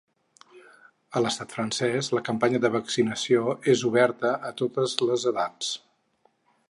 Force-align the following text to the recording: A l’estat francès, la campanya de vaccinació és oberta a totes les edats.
A 1.19 1.21
l’estat 1.25 1.51
francès, 1.57 2.09
la 2.19 2.23
campanya 2.29 2.61
de 2.63 2.71
vaccinació 2.77 3.55
és 3.75 3.85
oberta 3.91 4.33
a 4.49 4.51
totes 4.63 4.97
les 5.11 5.27
edats. 5.35 5.71